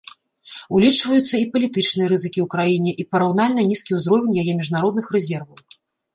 [0.77, 5.57] Улічваюцца і палітычныя рызыкі ў краіне і параўнальна нізкі ўзровень яе міжнародных рэзерваў.